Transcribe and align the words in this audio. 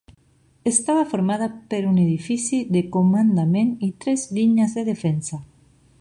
Estava 0.69 1.03
formada 1.11 1.47
per 1.73 1.81
un 1.91 1.99
edifici 2.05 2.63
de 2.77 2.83
comandament 2.97 3.71
i 3.89 3.93
tres 4.07 4.27
línies 4.39 4.77
de 4.79 4.87
defensa. 4.93 5.41